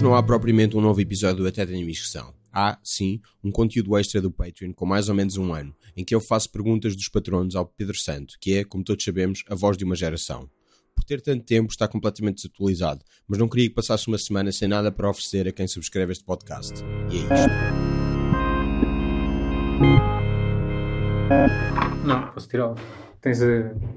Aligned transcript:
Hoje 0.00 0.08
não 0.08 0.14
há 0.16 0.22
propriamente 0.22 0.74
um 0.78 0.80
novo 0.80 0.98
episódio 0.98 1.42
do 1.42 1.46
Até 1.46 1.66
Tenho 1.66 1.86
Inscrição. 1.86 2.32
Há, 2.50 2.78
sim, 2.82 3.20
um 3.44 3.52
conteúdo 3.52 3.98
extra 3.98 4.18
do 4.18 4.30
Patreon 4.30 4.72
com 4.72 4.86
mais 4.86 5.10
ou 5.10 5.14
menos 5.14 5.36
um 5.36 5.52
ano, 5.52 5.76
em 5.94 6.02
que 6.02 6.14
eu 6.14 6.22
faço 6.22 6.50
perguntas 6.50 6.96
dos 6.96 7.06
patronos 7.06 7.54
ao 7.54 7.66
Pedro 7.66 7.94
Santo, 7.98 8.36
que 8.40 8.54
é, 8.54 8.64
como 8.64 8.82
todos 8.82 9.04
sabemos, 9.04 9.44
a 9.46 9.54
voz 9.54 9.76
de 9.76 9.84
uma 9.84 9.94
geração. 9.94 10.48
Por 10.94 11.04
ter 11.04 11.20
tanto 11.20 11.44
tempo, 11.44 11.70
está 11.70 11.86
completamente 11.86 12.36
desatualizado, 12.36 13.04
mas 13.28 13.38
não 13.38 13.46
queria 13.46 13.68
que 13.68 13.74
passasse 13.74 14.08
uma 14.08 14.16
semana 14.16 14.50
sem 14.52 14.68
nada 14.68 14.90
para 14.90 15.10
oferecer 15.10 15.46
a 15.46 15.52
quem 15.52 15.68
subscreve 15.68 16.12
este 16.12 16.24
podcast. 16.24 16.82
E 17.12 17.18
é 17.18 17.20
isto. 17.20 17.50
Não, 22.06 22.26
posso 22.30 22.48
tirá-lo. 22.48 22.76
Tens 23.20 23.42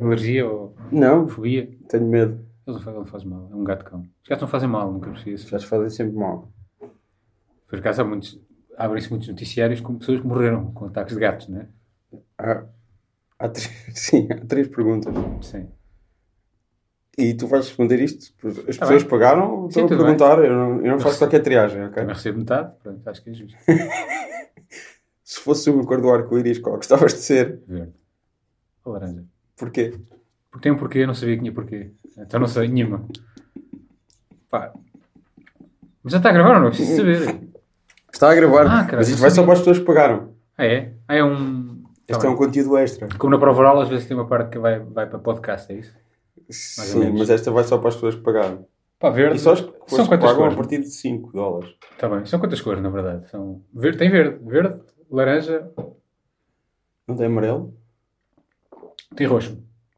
alergia 0.02 0.46
ou 0.46 0.76
Não, 0.92 1.30
fobia? 1.30 1.72
tenho 1.88 2.06
medo. 2.06 2.53
Ele 2.66 2.76
não 2.78 2.80
faz, 2.82 2.96
ele 2.96 3.06
faz 3.06 3.24
mal. 3.24 3.50
É 3.52 3.56
um 3.56 3.64
gato-cão. 3.64 4.02
Os 4.24 4.30
gatos 4.30 4.42
não 4.42 4.48
fazem 4.48 4.70
mal, 4.70 4.92
nunca 4.92 5.10
percebi 5.10 5.34
isso. 5.34 5.48
Já 5.50 5.60
te 5.60 5.66
fazem 5.68 5.90
sempre 5.90 6.16
mal. 6.18 6.52
Por 7.68 7.80
acaso 7.80 8.02
há 8.02 8.06
muitos, 8.06 8.40
abrem-se 8.78 9.10
muitos 9.10 9.28
noticiários 9.28 9.82
com 9.82 9.98
pessoas 9.98 10.22
que 10.22 10.28
morreram 10.28 10.72
com 10.74 10.86
ataques 10.86 11.14
de 11.16 11.20
gatos, 11.20 11.48
não 11.50 11.62
é? 11.62 11.68
Há, 12.38 12.64
há 13.40 13.50
três, 13.50 13.70
sim, 13.96 14.28
há 14.32 14.46
três 14.46 14.68
perguntas. 14.68 15.14
Sim. 15.42 15.68
E 17.18 17.34
tu 17.36 17.46
vais 17.48 17.68
responder 17.68 18.00
isto? 18.02 18.34
As 18.68 18.78
Tá 18.78 18.86
pessoas 18.86 19.04
bem. 19.04 19.10
pagaram 19.10 19.68
estão 19.68 19.86
a 19.86 19.88
bem. 19.88 19.98
perguntar? 19.98 20.44
Eu 20.44 20.54
não, 20.56 20.76
eu 20.82 20.92
não 20.94 21.00
faço 21.00 21.20
qualquer 21.20 21.42
triagem, 21.42 21.84
ok? 21.84 21.96
Também 21.96 22.16
recebo 22.16 22.40
metade, 22.40 22.74
pronto, 22.82 23.08
acho 23.08 23.22
que 23.24 23.30
é 23.30 23.34
justo. 23.34 23.58
Se 25.24 25.40
fosse 25.40 25.70
uma 25.70 25.86
cor 25.86 26.02
do 26.02 26.10
arco-íris, 26.10 26.60
qual 26.60 26.76
gostavas 26.76 27.14
de 27.14 27.20
ser? 27.20 27.62
Verde. 27.68 27.94
Ou 28.86 28.94
laranja. 28.94 29.24
Porquê? 29.58 29.94
Porque 30.54 30.62
tem 30.66 30.72
um 30.72 30.78
porquê, 30.78 31.00
eu 31.00 31.08
não 31.08 31.16
sabia 31.16 31.34
que 31.34 31.42
tinha 31.42 31.52
porquê. 31.52 31.90
Então 32.16 32.40
não 32.40 32.46
sei, 32.46 32.68
nenhuma. 32.68 33.04
Pá. 34.52 34.72
Mas 36.04 36.12
já 36.14 36.18
está 36.20 36.30
a 36.30 36.34
gravar 36.34 36.58
ou 36.58 36.62
não? 36.62 36.68
Preciso 36.70 36.96
saber. 36.98 37.40
Está 38.14 38.30
a 38.32 38.36
gravar, 38.36 38.62
Ah, 38.68 38.84
caralho, 38.84 38.98
mas 38.98 39.10
isto 39.10 39.20
vai 39.20 39.32
só 39.32 39.42
para 39.44 39.54
as 39.54 39.60
pessoas 39.60 39.80
que 39.80 39.86
pagaram. 39.86 40.36
Ah, 40.56 40.66
é? 40.66 40.94
Ah, 41.08 41.16
é 41.16 41.24
um... 41.24 41.82
Tá 42.06 42.14
Este 42.16 42.20
é 42.26 42.28
bem. 42.28 42.36
um 42.36 42.38
conteúdo 42.38 42.78
extra. 42.78 43.08
Como 43.18 43.32
na 43.34 43.40
prova 43.40 43.60
oral, 43.62 43.82
às 43.82 43.90
vezes 43.90 44.06
tem 44.06 44.16
uma 44.16 44.28
parte 44.28 44.52
que 44.52 44.60
vai, 44.60 44.78
vai 44.80 45.10
para 45.10 45.18
podcast, 45.18 45.72
é 45.74 45.78
isso? 45.78 45.92
Mais 46.78 46.90
Sim, 46.90 47.10
mas 47.18 47.30
esta 47.32 47.50
vai 47.50 47.64
só 47.64 47.80
para 47.80 47.88
as 47.90 47.96
pessoas 47.96 48.14
que 48.14 48.22
pagaram. 48.22 48.68
Pá, 49.00 49.10
verde. 49.10 49.38
E 49.38 49.40
só 49.40 49.54
as 49.54 49.60
São 49.88 50.06
quantas 50.06 50.20
pagam 50.30 50.36
cores? 50.36 50.54
a 50.54 50.56
partir 50.58 50.78
de 50.80 50.90
5 50.92 51.32
dólares. 51.34 51.74
Está 51.94 52.08
bem. 52.08 52.24
São 52.26 52.40
quantas 52.40 52.62
cores, 52.62 52.84
na 52.84 52.90
verdade? 52.92 53.28
São... 53.32 53.64
Verde, 53.74 53.98
tem 53.98 54.10
verde. 54.12 54.38
Verde, 54.46 54.80
laranja, 55.10 55.68
Não 57.08 57.16
tem 57.16 57.26
amarelo? 57.26 57.74
tem 59.16 59.26
roxo. 59.26 59.58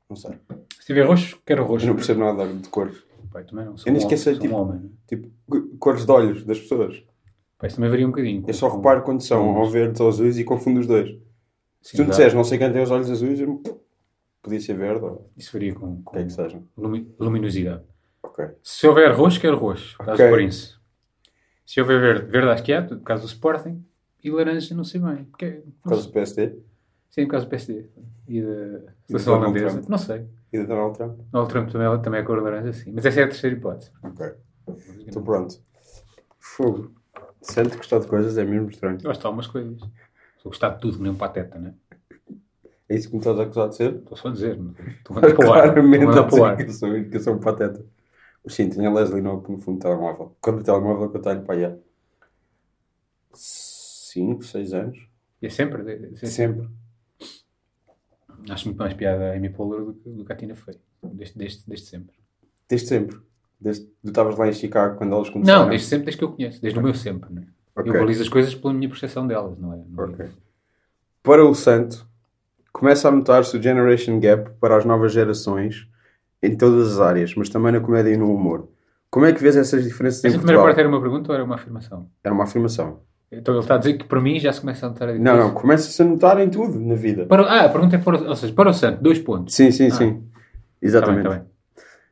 Não 0.09 0.16
sei. 0.16 0.31
Se 0.80 0.86
tiver 0.88 1.03
roxo, 1.06 1.39
quero 1.45 1.64
roxo. 1.66 1.86
Eu 1.86 1.89
não 1.89 1.95
percebo 1.95 2.20
nada 2.22 2.48
de 2.48 2.70
cores. 2.70 3.03
Pai, 3.31 3.44
também 3.44 3.66
não. 3.66 3.75
Sou 3.78 3.88
Eu 3.89 3.94
nem 3.94 4.02
um 4.02 4.06
homem, 4.06 4.17
sou 4.17 4.34
tipo- 4.39 4.56
um 4.56 4.58
homem. 4.58 4.80
né? 4.81 4.89
Tipo, 5.08 5.31
cores 5.80 6.06
de 6.06 6.11
olhos 6.11 6.44
das 6.45 6.59
pessoas. 6.59 7.03
Pai, 7.58 7.67
isso 7.67 7.75
também 7.78 7.89
varia 7.89 8.06
um 8.06 8.11
bocadinho. 8.11 8.44
Eu 8.48 8.53
só 8.53 8.70
reparo 8.70 9.02
quando 9.03 9.22
são 9.22 9.56
ou 9.58 9.70
verdes 9.70 10.00
ou 10.00 10.08
azuis 10.08 10.38
e 10.38 10.44
confundo 10.44 10.80
os 10.80 10.88
dois. 10.88 11.09
Se 11.81 11.92
Sim, 11.92 11.98
tu 11.98 12.03
me 12.03 12.09
disseres, 12.11 12.33
não 12.33 12.44
sei 12.44 12.58
quem 12.58 12.72
tem 12.72 12.81
os 12.81 12.92
olhos 12.92 13.09
azuis, 13.09 13.39
eu... 13.39 13.61
podia 14.42 14.59
ser 14.59 14.76
verde 14.76 15.03
ou 15.06 15.30
Isso 15.38 15.52
varia 15.53 15.73
com, 15.73 16.02
com 16.03 16.11
que 16.14 16.20
é 16.20 16.23
que 16.26 16.31
seja. 16.33 16.61
lumi- 16.78 17.14
luminosidade. 17.20 17.83
Ok. 18.23 18.45
Se 18.64 18.88
houver 18.88 19.11
roxo, 19.14 19.39
quero 19.39 19.58
roxo. 19.58 19.95
Por 19.98 20.06
causa 20.06 20.23
Ok. 20.23 20.30
do 20.31 20.36
Prince. 20.36 20.76
Se 21.66 21.81
houver 21.81 22.00
verde, 22.00 22.31
verde 22.31 22.50
acho 22.50 22.64
que 22.64 22.72
é, 22.73 22.81
por 22.81 23.00
causa 23.02 23.23
do 23.23 23.28
Sporting. 23.28 23.83
E 24.23 24.30
laranja, 24.31 24.73
não 24.76 24.83
sei 24.83 25.00
bem. 25.02 25.23
Porque, 25.26 25.61
Por 25.83 25.89
causa 25.89 26.06
do 26.08 26.11
PSD 26.11 26.56
Sim, 27.16 27.23
por 27.25 27.31
causa 27.31 27.45
do 27.45 27.49
PSD. 27.49 27.85
E 28.27 28.41
da 28.41 28.80
seleção 29.08 29.35
holandesa. 29.38 29.81
Não 29.88 29.97
sei. 29.97 30.26
e 30.52 30.59
do 30.59 30.67
Donald 30.67 30.98
Trump. 30.98 31.17
Donald 31.31 31.49
Trump 31.53 31.70
também, 31.71 32.02
também 32.02 32.20
é 32.20 32.23
cor 32.23 32.42
laranja, 32.43 32.73
sim. 32.73 32.92
Mas 32.93 33.05
essa 33.05 33.21
é 33.21 33.23
a 33.23 33.27
terceira 33.27 33.55
hipótese. 33.55 33.89
Ok. 34.03 34.33
Estou 35.08 35.23
pronto. 35.23 35.55
Fogo. 36.37 36.92
Sente 37.42 37.77
gostar 37.77 37.99
de 37.99 38.08
coisas 38.08 38.37
é 38.37 38.43
mesmo 38.43 38.70
estranho. 38.70 39.02
Gosto 39.02 39.21
de 39.21 39.25
algumas 39.27 39.48
coisas. 39.48 39.80
Sou 40.39 40.52
gostar 40.52 40.71
de 40.71 40.81
tudo, 40.81 41.02
nem 41.02 41.09
um 41.14 41.15
pateta, 41.15 41.58
né? 41.58 41.73
É 42.89 42.95
isso 42.98 43.08
que 43.08 43.14
me 43.14 43.20
estás 43.20 43.39
a 43.39 43.43
acusar 43.43 43.70
de 43.70 43.75
ser? 43.77 43.95
Estou 43.95 44.17
só 44.17 44.27
a 44.27 44.31
dizer. 44.31 44.58
não- 44.58 44.71
Estou 44.71 45.17
a 45.17 45.21
mandar 45.21 45.36
para 45.36 45.48
o 45.48 45.54
ar. 45.54 45.58
Estou 45.58 45.70
a 45.70 45.73
Claramente 45.73 46.05
a 46.05 46.23
dizer 46.25 46.55
que 46.58 46.64
eu 46.64 46.73
sou, 46.73 47.04
que 47.11 47.15
eu 47.17 47.21
sou 47.21 47.33
um 47.36 47.39
pateta. 47.39 47.86
Sim, 48.48 48.70
tinha 48.70 48.92
Leslie 48.92 49.21
no, 49.21 49.37
no 49.42 49.58
fundo 49.58 49.77
do 49.77 49.81
telemóvel. 49.81 50.36
Quando 50.42 50.59
o 50.59 50.64
telemóvel 50.64 51.09
que 51.09 51.17
eu 51.17 51.21
tenho 51.21 51.42
para 51.43 51.55
aí 51.55 51.65
há 51.65 51.75
5, 53.33 54.43
6 54.43 54.73
anos. 54.73 55.08
E 55.42 55.48
é 55.48 55.49
sempre. 55.49 55.89
é- 55.92 56.09
é 56.11 56.25
Sempre. 56.25 56.67
Acho 58.50 58.66
muito 58.67 58.78
mais 58.78 58.94
piada 58.94 59.32
a 59.32 59.36
Amy 59.36 59.50
Poehler 59.50 59.86
do 59.86 59.94
que, 59.94 60.10
do 60.10 60.26
que 60.26 60.32
a 60.32 60.36
Tina 60.36 60.56
Fey. 60.56 60.76
Desde, 61.04 61.38
desde, 61.38 61.64
desde 61.67 61.86
sempre. 61.88 62.16
Desde 62.70 62.88
sempre. 62.88 63.17
Desde 63.60 63.86
tu 63.86 64.08
estavas 64.08 64.38
lá 64.38 64.48
em 64.48 64.54
Chicago 64.54 64.98
quando 64.98 65.14
elas 65.14 65.30
começaram. 65.30 65.64
Não, 65.64 65.70
desde 65.70 65.88
sempre, 65.88 66.06
desde 66.06 66.17
que 66.20 66.23
eu 66.23 66.32
conheço. 66.32 66.61
Desde 66.61 66.80
o 66.80 66.84
meu 66.84 66.94
sempre. 66.94 67.34
Né? 67.34 67.44
Ok. 67.76 67.92
Eu 67.92 68.00
balizo 68.00 68.22
as 68.22 68.30
coisas 68.30 68.54
pela 68.54 68.73
minha 68.73 68.89
percepção 68.89 69.26
delas, 69.26 69.58
não 69.58 69.73
é? 69.73 69.82
Não 69.89 70.04
é-. 70.05 70.30
Para 71.23 71.44
o 71.44 71.55
Santo, 71.55 72.08
começa 72.72 73.08
a 73.08 73.11
notar-se 73.11 73.58
o 73.58 73.61
generation 73.61 74.20
gap 74.20 74.52
para 74.60 74.78
as 74.78 74.86
novas 74.86 75.11
gerações 75.11 75.88
em 76.42 76.55
todas 76.55 76.94
as 76.94 77.00
áreas, 77.00 77.34
mas 77.36 77.50
também 77.50 77.72
na 77.72 77.80
comédia 77.80 78.11
e 78.11 78.17
no 78.17 78.32
humor. 78.32 78.67
Como 79.10 79.26
é 79.26 79.34
que 79.34 79.42
vês 79.42 79.55
essas 79.55 79.84
diferenças 79.84 80.23
em 80.23 80.28
Essa 80.28 80.38
primeira 80.38 80.60
Portugal? 80.61 80.66
parte 80.66 80.80
era 80.80 80.89
uma 80.89 81.02
pergunta 81.02 81.32
ou 81.32 81.36
era 81.36 81.44
uma 81.44 81.55
afirmação? 81.55 82.10
Era 82.23 82.34
uma 82.34 82.44
afirmação. 82.44 83.00
Então 83.31 83.53
ele 83.53 83.61
está 83.61 83.75
a 83.75 83.77
dizer 83.77 83.93
que 83.97 84.05
para 84.05 84.21
mim 84.21 84.39
já 84.39 84.53
se 84.53 84.61
começa 84.61 84.86
a 84.86 84.89
notar 84.89 85.09
a 85.09 85.11
Não, 85.13 85.17
diferença. 85.19 85.43
não, 85.47 85.53
começa-se 85.53 86.02
a 86.02 86.05
notar 86.05 86.39
em 86.39 86.49
tudo 86.49 86.80
na 86.80 86.95
vida. 86.95 87.25
Para, 87.25 87.43
ah, 87.43 87.65
a 87.65 87.69
pergunta 87.69 87.95
é 87.95 87.99
para 87.99 88.17
o, 88.21 88.27
ou 88.30 88.36
seja, 88.36 88.53
para 88.53 88.69
o 88.69 88.73
Santo, 88.73 89.02
dois 89.02 89.19
pontos. 89.19 89.53
Sim, 89.55 89.71
sim, 89.71 89.87
Ah. 89.87 89.91
sim. 89.91 90.05
Está 90.05 90.11
bem, 90.11 90.23
Exatamente. 90.81 91.27
está 91.27 91.30
bem. 91.39 91.41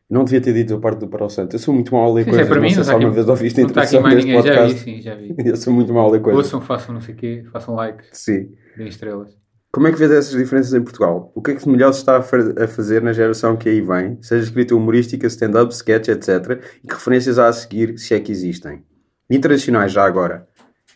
Não 0.09 0.23
devia 0.25 0.41
ter 0.41 0.53
dito 0.53 0.75
a 0.75 0.79
parte 0.79 0.99
do 0.99 1.07
para 1.07 1.25
o 1.25 1.29
Santo. 1.29 1.55
Eu 1.55 1.59
sou 1.59 1.73
muito 1.73 1.93
mau 1.93 2.09
a 2.09 2.13
ler 2.13 2.23
Sim, 2.25 2.29
isso 2.31 2.39
é 2.39 2.43
coisas. 2.45 2.47
para 2.49 2.61
mim, 2.61 2.73
não 2.75 2.81
está 2.81 2.81
aqui, 2.81 2.91
alguma 2.93 3.11
vez 3.13 3.27
ouviste 3.29 3.61
a 3.61 3.63
está 3.65 3.81
aqui 3.81 3.95
introdução 3.95 4.01
mais 4.01 4.25
ninguém. 4.25 4.41
Já 4.41 4.41
vi, 4.51 4.57
podcast. 4.57 4.83
sim, 4.83 5.01
já 5.01 5.15
vi. 5.15 5.35
Eu 5.49 5.55
sou 5.55 5.73
muito 5.73 5.93
mau 5.93 6.07
a 6.07 6.11
ler 6.11 6.21
coisas. 6.21 6.43
Ouçam, 6.43 6.61
façam 6.61 6.93
não 6.93 7.01
sei 7.01 7.13
o 7.13 7.17
quê, 7.17 7.45
façam 7.51 7.73
like, 7.75 8.03
Sim. 8.11 8.49
deem 8.75 8.89
estrelas. 8.89 9.35
Como 9.71 9.87
é 9.87 9.91
que 9.91 9.97
vês 9.97 10.11
essas 10.11 10.37
diferenças 10.37 10.71
em 10.75 10.83
Portugal? 10.83 11.31
O 11.33 11.41
que 11.41 11.49
é 11.51 11.55
que 11.55 11.63
de 11.63 11.69
melhor 11.69 11.91
se 11.93 11.99
está 11.99 12.17
a 12.17 12.67
fazer 12.67 13.01
na 13.01 13.11
geração 13.11 13.55
que 13.57 13.67
aí 13.69 13.81
vem, 13.81 14.19
seja 14.21 14.43
escrita 14.43 14.75
humorística, 14.75 15.25
stand-up, 15.25 15.73
sketch, 15.73 16.09
etc. 16.09 16.61
E 16.83 16.87
que 16.87 16.93
referências 16.93 17.39
há 17.39 17.47
a 17.47 17.53
seguir, 17.53 17.97
se 17.97 18.13
é 18.13 18.19
que 18.19 18.31
existem? 18.31 18.83
Internacionais, 19.29 19.91
já 19.91 20.03
agora. 20.05 20.47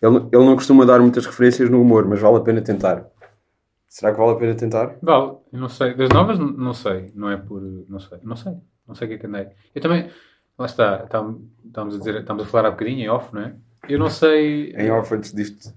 Ele, 0.02 0.18
ele 0.32 0.46
não 0.46 0.56
costuma 0.56 0.86
dar 0.86 1.00
muitas 1.00 1.26
referências 1.26 1.70
no 1.70 1.82
humor, 1.82 2.06
mas 2.08 2.20
vale 2.20 2.38
a 2.38 2.42
pena 2.42 2.62
tentar. 2.62 3.06
Será 3.88 4.12
que 4.12 4.18
vale 4.20 4.32
a 4.32 4.36
pena 4.36 4.54
tentar? 4.56 4.96
Vale, 5.02 5.38
não 5.52 5.70
sei. 5.70 5.94
Das 5.96 6.10
novas, 6.10 6.38
não 6.38 6.74
sei. 6.74 7.12
Não 7.16 7.30
é 7.32 7.38
por. 7.38 7.62
Não 7.62 8.00
sei. 8.00 8.20
Não 8.24 8.36
sei. 8.36 8.54
Não 8.88 8.94
sei 8.96 9.06
o 9.06 9.10
que 9.10 9.16
é 9.16 9.18
que 9.18 9.26
andei. 9.28 9.48
Eu 9.74 9.82
também. 9.82 10.10
Lá 10.58 10.66
está. 10.66 11.04
Estávamos 11.06 11.96
a 11.96 11.98
dizer. 11.98 12.16
Estamos 12.20 12.44
a 12.44 12.46
falar 12.46 12.68
há 12.68 12.72
bocadinho 12.72 13.00
em 13.00 13.10
off, 13.10 13.34
não 13.34 13.42
é? 13.42 13.56
Eu 13.88 13.98
não 13.98 14.10
sei. 14.10 14.72
Em 14.74 14.92
off, 14.92 15.14
antes 15.16 15.34
disto, 15.34 15.74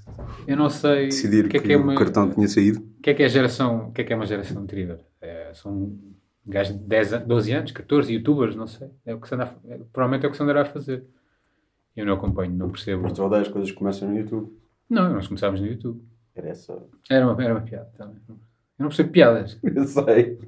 Eu 0.47 0.56
não 0.56 0.69
sei. 0.69 1.06
decidir 1.06 1.44
que 1.44 1.50
que, 1.50 1.56
é 1.58 1.60
que 1.60 1.72
é 1.72 1.76
uma. 1.76 1.92
o 1.92 1.97
cartão 1.97 2.28
tinha 2.31 2.48
saído. 2.48 2.81
O 2.98 3.02
que 3.02 3.10
é 3.10 3.14
que 3.14 3.22
é 3.22 3.26
a 3.26 3.28
geração. 3.28 3.88
O 3.88 3.92
que 3.92 4.00
é 4.00 4.04
que 4.04 4.12
é 4.12 4.16
uma 4.16 4.26
geração 4.26 4.60
anterior? 4.60 4.98
É, 5.20 5.52
são 5.54 5.92
gajos 6.47 6.76
de 6.76 6.82
10, 6.84 7.12
an- 7.12 7.25
12 7.26 7.52
anos, 7.52 7.70
14 7.72 8.12
youtubers, 8.12 8.56
não 8.56 8.66
sei. 8.66 8.88
É 9.06 9.14
o 9.14 9.20
que 9.20 9.28
se 9.28 9.34
anda 9.34 9.54
é, 9.69 9.78
provavelmente 9.92 10.25
é 10.25 10.28
o 10.28 10.31
que 10.32 10.37
se 10.37 10.42
andará 10.42 10.62
a 10.62 10.64
fazer. 10.64 11.04
Eu 12.00 12.06
não 12.06 12.15
acompanho, 12.15 12.53
não 12.53 12.71
percebo. 12.71 13.03
Mas 13.03 13.12
tu 13.12 13.22
odeias 13.22 13.49
coisas 13.49 13.71
que 13.71 13.77
começam 13.77 14.09
no 14.09 14.19
YouTube. 14.19 14.50
Não, 14.88 15.12
nós 15.12 15.27
começámos 15.27 15.61
no 15.61 15.66
YouTube. 15.66 16.03
Era 16.34 16.49
essa. 16.49 16.83
Era 17.11 17.27
uma, 17.27 17.44
era 17.44 17.55
uma 17.55 17.61
piada 17.61 17.91
também. 17.97 18.16
Eu 18.28 18.37
não 18.78 18.88
percebo 18.88 19.11
piadas. 19.11 19.59
Eu 19.62 19.84
sei. 19.84 20.38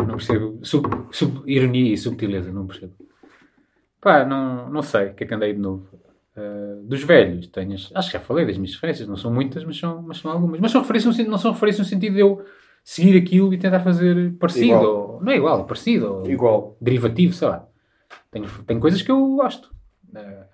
Não 0.00 0.16
percebo. 0.16 0.58
Sub, 0.62 0.88
sub- 1.12 1.42
ironia 1.46 1.92
e 1.94 1.96
subtileza, 1.96 2.52
não 2.52 2.66
percebo. 2.66 2.92
Pá, 4.00 4.24
não, 4.24 4.68
não 4.68 4.82
sei 4.82 5.06
o 5.08 5.14
que 5.14 5.24
é 5.24 5.26
que 5.26 5.34
andei 5.34 5.52
de 5.52 5.60
novo. 5.60 5.86
Uh, 6.36 6.82
dos 6.82 7.02
velhos, 7.04 7.46
tenho, 7.46 7.74
acho 7.74 7.90
que 8.08 8.12
já 8.12 8.18
falei 8.18 8.44
das 8.44 8.58
minhas 8.58 8.74
referências, 8.74 9.06
não 9.06 9.16
são 9.16 9.32
muitas, 9.32 9.64
mas 9.64 9.78
são, 9.78 10.02
mas 10.02 10.18
são 10.18 10.32
algumas. 10.32 10.58
Mas 10.58 10.72
são 10.72 10.80
referências, 10.80 11.16
não 11.28 11.38
são 11.38 11.52
referências 11.52 11.86
no 11.86 11.90
sentido 11.90 12.14
de 12.14 12.20
eu 12.20 12.44
seguir 12.82 13.16
aquilo 13.16 13.54
e 13.54 13.58
tentar 13.58 13.78
fazer 13.80 14.34
parecido. 14.34 14.80
Ou, 14.80 15.20
não 15.22 15.30
é 15.30 15.36
igual, 15.36 15.64
parecido. 15.64 16.24
Igual. 16.28 16.76
derivativo, 16.80 17.32
sei 17.32 17.46
lá. 17.48 17.66
Tenho, 18.32 18.46
tenho 18.66 18.80
coisas 18.80 19.00
que 19.00 19.10
eu 19.12 19.36
gosto. 19.36 19.72
Uh, 20.12 20.44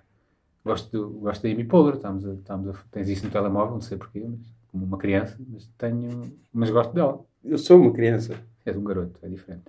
gosto, 0.63 0.91
do- 0.91 1.19
gosto 1.19 1.43
da 1.43 1.49
Amy 1.49 1.63
Poehler, 1.63 1.95
estamos 1.95 2.25
a, 2.25 2.33
estamos 2.33 2.67
a, 2.69 2.73
tens 2.91 3.09
isso 3.09 3.25
no 3.25 3.31
telemóvel, 3.31 3.73
não 3.73 3.81
sei 3.81 3.97
porquê, 3.97 4.23
mas, 4.27 4.39
como 4.71 4.85
uma 4.85 4.97
criança, 4.97 5.37
mas 5.49 5.67
tenho, 5.77 6.31
mas 6.53 6.69
gosto 6.69 6.93
dela. 6.93 7.23
Eu 7.43 7.57
sou 7.57 7.79
uma 7.81 7.91
criança. 7.91 8.35
És 8.65 8.77
um 8.77 8.83
garoto, 8.83 9.19
é 9.23 9.27
diferente. 9.27 9.63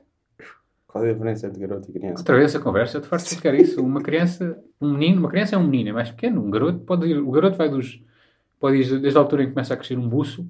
Qual 0.87 1.03
é 1.05 1.11
a 1.11 1.13
diferença 1.15 1.47
entre 1.47 1.61
garoto 1.61 1.89
e 1.91 1.93
criança? 1.95 2.19
Outra 2.19 2.37
vez 2.37 2.51
essa 2.55 2.63
conversa, 2.63 3.01
te 3.01 3.07
faz 3.07 3.23
explicar 3.23 3.55
isso. 3.55 3.83
Uma 3.83 4.03
criança, 4.03 4.63
um 4.79 4.93
menino, 4.93 5.21
uma 5.21 5.31
criança 5.31 5.55
é 5.55 5.59
um 5.59 5.67
menino, 5.67 5.89
é 5.89 5.93
mais 5.93 6.11
pequeno. 6.11 6.45
Um 6.45 6.51
garoto 6.51 6.81
pode 6.81 7.07
ir, 7.07 7.17
o 7.19 7.31
garoto 7.31 7.57
vai 7.57 7.71
dos, 7.71 8.03
pode 8.61 8.77
ir 8.77 9.01
desde 9.01 9.19
a 9.19 9.23
altura 9.23 9.45
em 9.45 9.47
que 9.47 9.53
começa 9.55 9.73
a 9.73 9.77
crescer 9.79 9.99
um 9.99 10.07
buço 10.07 10.47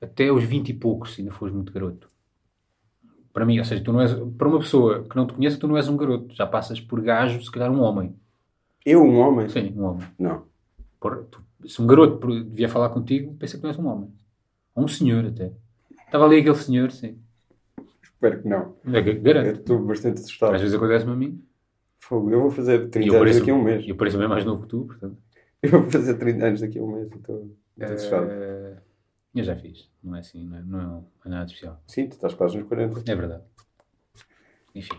até 0.00 0.30
os 0.30 0.44
20 0.44 0.68
e 0.68 0.74
poucos, 0.74 1.14
se 1.14 1.20
ainda 1.20 1.32
fores 1.32 1.52
muito 1.52 1.72
garoto. 1.72 2.08
Para 3.32 3.44
mim, 3.44 3.58
ou 3.58 3.64
seja, 3.64 3.82
tu 3.82 3.92
não 3.92 4.00
és, 4.00 4.12
para 4.38 4.48
uma 4.48 4.58
pessoa 4.58 5.04
que 5.04 5.16
não 5.16 5.26
te 5.26 5.34
conhece, 5.34 5.58
tu 5.58 5.66
não 5.68 5.76
és 5.76 5.88
um 5.88 5.96
garoto. 5.96 6.34
Já 6.34 6.46
passas 6.46 6.80
por 6.80 7.00
gajo, 7.00 7.42
se 7.42 7.50
calhar 7.50 7.70
um 7.70 7.80
homem. 7.80 8.14
Eu, 8.84 9.02
um 9.02 9.18
homem? 9.18 9.48
Sim, 9.48 9.72
um 9.76 9.84
homem. 9.84 10.06
Não. 10.18 10.44
Porra, 10.98 11.22
tu- 11.30 11.44
se 11.68 11.80
um 11.82 11.86
garoto 11.86 12.44
devia 12.44 12.68
falar 12.68 12.88
contigo, 12.90 13.34
pensa 13.34 13.56
que 13.56 13.62
não 13.62 13.70
és 13.70 13.78
um 13.78 13.86
homem. 13.86 14.12
Ou 14.74 14.84
um 14.84 14.88
senhor 14.88 15.24
até. 15.26 15.52
Estava 16.06 16.24
ali 16.24 16.40
aquele 16.40 16.54
senhor, 16.56 16.90
sim. 16.90 17.18
Espero 18.02 18.42
que 18.42 18.48
não. 18.48 18.76
É, 18.86 19.00
ga- 19.00 19.12
Eu 19.12 19.22
Garanto. 19.22 19.60
estou 19.60 19.78
bastante 19.84 20.20
assustado. 20.20 20.54
Às 20.54 20.60
vezes 20.62 20.74
acontece-me 20.76 21.12
a 21.12 21.16
mim. 21.16 21.44
Fogo, 22.00 22.30
eu 22.30 22.40
vou 22.40 22.50
fazer 22.50 22.84
E 22.84 22.88
30 22.88 23.14
eu 23.14 23.20
anos 23.22 23.38
daqui 23.38 23.50
a 23.50 23.54
um 23.54 23.62
mês. 23.62 23.86
eu 23.88 23.96
pareço 23.96 24.18
bem 24.18 24.28
mais 24.28 24.44
novo 24.44 24.62
que 24.62 24.68
tu, 24.68 24.84
portanto. 24.86 25.16
Eu 25.62 25.70
vou 25.82 25.90
fazer 25.90 26.14
30 26.14 26.46
anos 26.46 26.60
daqui 26.60 26.78
a 26.78 26.82
um 26.82 26.92
mês. 26.96 27.08
Então, 27.14 27.50
estou 27.78 27.98
fechado. 27.98 28.26
Eh, 28.30 28.76
eu 29.34 29.44
já 29.44 29.54
fiz. 29.56 29.88
Não 30.02 30.16
é 30.16 30.20
assim, 30.20 30.46
não 30.46 30.56
é, 30.56 30.62
não 30.62 31.06
é 31.24 31.28
nada 31.28 31.44
de 31.44 31.52
especial. 31.52 31.82
Sim, 31.86 32.08
tu 32.08 32.12
estás 32.12 32.32
quase 32.34 32.56
nos 32.58 32.66
40. 32.66 33.02
É 33.10 33.14
verdade. 33.14 33.42
Enfim. 34.74 34.94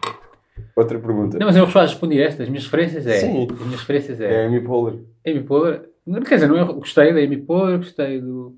Outra 0.75 0.99
pergunta. 0.99 1.37
Não, 1.39 1.47
mas 1.47 1.55
eu 1.55 1.65
já 1.67 1.81
respondi 1.81 2.21
esta. 2.21 2.43
As 2.43 2.49
minhas 2.49 2.65
referências 2.65 3.07
é. 3.07 3.19
Sim. 3.19 3.47
As 3.51 3.59
minhas 3.59 3.79
referências 3.79 4.21
É 4.21 4.43
é. 4.43 4.45
Amy 4.45 4.61
Poehler. 4.61 4.99
Amy 5.25 5.43
Poehler. 5.43 5.89
Quer 6.27 6.35
dizer, 6.35 6.47
não 6.47 6.57
é, 6.57 6.65
gostei 6.65 7.13
da 7.13 7.19
Amy 7.19 7.37
Poehler, 7.37 7.77
gostei 7.77 8.19
do. 8.19 8.55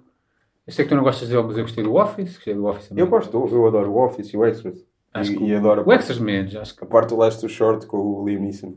Eu 0.65 0.71
sei 0.73 0.85
que 0.85 0.89
tu 0.89 0.95
não 0.95 1.03
gostas 1.03 1.27
dele, 1.27 1.43
mas 1.43 1.57
eu 1.57 1.63
gostei 1.63 1.83
do 1.83 1.95
Office. 1.95 2.35
Gostei 2.35 2.53
do 2.53 2.65
Office 2.65 2.87
também. 2.87 3.03
Eu 3.03 3.09
gosto, 3.09 3.35
eu 3.51 3.67
adoro 3.67 3.91
o 3.91 3.97
Office 4.05 4.29
e 4.33 4.37
o 4.37 4.45
Extras. 4.45 4.85
Acho 5.13 5.31
E, 5.33 5.37
que 5.37 5.43
e 5.43 5.53
adoro 5.55 5.81
O 5.81 5.85
parte, 5.85 5.99
Extras 5.99 6.19
menos, 6.19 6.55
acho 6.55 6.75
que. 6.75 6.83
a 6.83 6.87
parte 6.87 7.09
do 7.09 7.17
Last 7.17 7.47
Short 7.49 7.85
com 7.85 7.97
o 7.97 8.25
Liam 8.27 8.41
Neeson. 8.41 8.75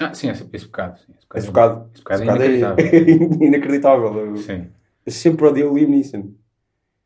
Ah, 0.00 0.14
sim, 0.14 0.30
esse, 0.30 0.46
esse 0.52 0.66
bocado. 0.66 0.98
Sim, 1.00 1.12
esse 1.18 1.26
Esse 1.38 1.46
bocado, 1.48 1.90
Esse 1.92 2.02
bocado 2.02 2.22
é 2.22 2.46
esse 2.46 2.62
bocado 2.62 2.82
inacreditável. 2.82 2.84
é 2.86 3.44
inacreditável. 3.46 4.16
Eu, 4.26 4.36
Sim. 4.36 4.66
eu 5.04 5.12
sempre 5.12 5.44
odiei 5.46 5.66
o 5.66 5.76
Liam 5.76 5.90
Neeson. 5.90 6.30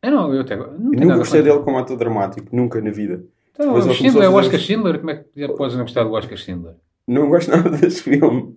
Eu 0.02 0.10
não, 0.10 0.34
eu 0.34 0.42
até. 0.42 0.54
Não 0.56 0.64
Eu 0.66 0.78
nunca 1.00 1.16
gostei 1.16 1.42
dele 1.42 1.60
como 1.60 1.78
ator 1.78 1.96
dramático. 1.96 2.54
Nunca 2.54 2.80
na 2.80 2.90
vida. 2.90 3.24
Então, 3.52 3.66
Depois 3.66 3.86
o 3.86 3.92
Schindler, 3.94 4.24
é 4.24 4.28
o 4.28 4.34
Oscar 4.34 4.58
Schindler, 4.58 4.98
como 4.98 5.10
é 5.10 5.16
que 5.16 5.48
podes 5.48 5.76
não 5.76 5.82
gostar 5.82 6.04
do 6.04 6.12
Oscar 6.12 6.38
Schindler? 6.38 6.74
Não 7.06 7.28
gosto 7.28 7.50
nada 7.50 7.70
desse 7.70 8.02
filme. 8.02 8.56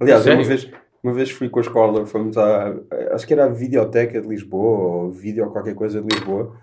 Aliás, 0.00 0.22
Sério? 0.22 0.38
uma 0.38 0.46
vez, 0.46 0.70
uma 1.02 1.12
vez 1.12 1.30
fui 1.30 1.48
com 1.48 1.58
a 1.58 1.62
escola, 1.62 2.06
fomos 2.06 2.36
à. 2.38 2.74
Acho 3.12 3.26
que 3.26 3.32
era 3.32 3.46
a 3.46 3.48
Videoteca 3.48 4.20
de 4.20 4.28
Lisboa, 4.28 5.04
ou 5.04 5.10
Vídeo 5.10 5.44
ou 5.44 5.50
qualquer 5.50 5.74
coisa 5.74 6.00
de 6.00 6.14
Lisboa. 6.14 6.54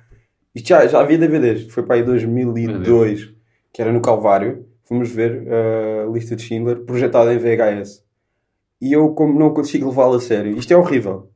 Isto 0.55 0.69
já, 0.69 0.87
já 0.87 1.01
havia 1.01 1.17
DVDs, 1.17 1.71
foi 1.71 1.83
para 1.83 1.95
aí 1.97 2.03
2002, 2.03 3.33
que 3.73 3.81
era 3.81 3.91
no 3.91 4.01
Calvário. 4.01 4.65
Fomos 4.85 5.11
ver 5.11 5.43
uh, 5.43 6.09
a 6.09 6.13
lista 6.13 6.35
de 6.35 6.43
Schindler 6.43 6.85
projetada 6.85 7.33
em 7.33 7.37
VHS. 7.37 8.03
E 8.81 8.93
eu, 8.93 9.09
como 9.09 9.37
não 9.37 9.53
consigo 9.53 9.89
levá-lo 9.89 10.15
a 10.15 10.21
sério, 10.21 10.57
isto 10.57 10.71
é 10.71 10.77
horrível. 10.77 11.29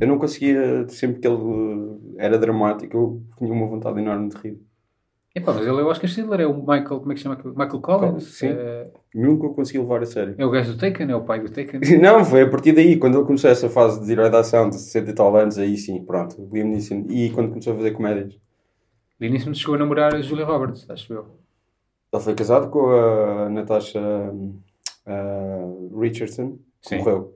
Eu 0.00 0.06
não 0.06 0.18
conseguia, 0.18 0.86
sempre 0.88 1.18
que 1.20 1.26
ele 1.26 1.36
uh, 1.36 2.14
era 2.16 2.38
dramático, 2.38 2.96
eu 2.96 3.22
tinha 3.36 3.52
uma 3.52 3.66
vontade 3.66 3.98
enorme 3.98 4.28
de 4.28 4.36
rir. 4.36 4.67
Epá, 5.34 5.52
mas 5.52 5.66
ele 5.66 5.78
é 5.78 5.82
o 5.82 5.86
Oscar 5.88 6.08
Schindler, 6.10 6.40
é 6.40 6.46
o 6.46 6.54
Michael, 6.56 7.00
como 7.00 7.12
é 7.12 7.14
que 7.14 7.20
chama? 7.20 7.36
Michael 7.44 7.80
Collins? 7.80 8.24
Sim. 8.24 8.48
É, 8.48 8.90
Nunca 9.14 9.46
o 9.46 9.54
consegui 9.54 9.78
levar 9.78 10.02
a 10.02 10.06
sério. 10.06 10.34
é 10.38 10.44
o 10.44 10.50
gajo 10.50 10.72
do 10.72 10.78
Taken, 10.78 11.10
é 11.10 11.14
o 11.16 11.22
pai 11.24 11.40
do 11.40 11.50
Taken. 11.50 11.80
Não, 12.00 12.24
foi 12.24 12.42
a 12.42 12.50
partir 12.50 12.72
daí, 12.72 12.98
quando 12.98 13.18
ele 13.18 13.26
começou 13.26 13.50
essa 13.50 13.68
fase 13.68 14.04
de 14.04 14.10
herói 14.10 14.30
da 14.30 14.40
ação 14.40 14.68
de 14.68 14.76
60 14.76 15.10
e 15.10 15.14
tal 15.14 15.36
anos, 15.36 15.58
aí 15.58 15.76
sim, 15.76 16.02
pronto, 16.04 16.48
Liam 16.52 16.68
Neeson. 16.68 17.04
E 17.08 17.30
quando 17.30 17.50
começou 17.50 17.72
a 17.74 17.76
fazer 17.76 17.90
comédias. 17.92 18.34
De 19.20 19.26
início 19.26 19.48
me 19.48 19.54
chegou 19.54 19.74
a 19.74 19.78
namorar 19.78 20.14
a 20.14 20.20
Julia 20.22 20.44
Roberts, 20.44 20.88
acho 20.88 21.12
eu. 21.12 21.26
Ele 22.12 22.22
foi 22.22 22.34
casado 22.34 22.70
com 22.70 22.88
a 22.90 23.48
Natasha 23.50 24.00
uh, 25.06 26.00
Richardson, 26.00 26.58
que 26.82 26.88
Sim. 26.88 26.98
morreu. 26.98 27.34